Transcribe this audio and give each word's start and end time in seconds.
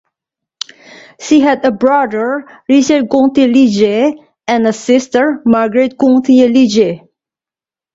She 1.19 1.41
had 1.41 1.63
a 1.63 1.71
brother, 1.71 2.47
Richard 2.67 3.07
Gauntier 3.07 3.47
Liggett 3.47 4.15
and 4.47 4.65
a 4.65 4.73
sister, 4.73 5.43
Marguerite 5.45 5.95
Gauntier 5.95 6.47
Liggett. 6.49 7.01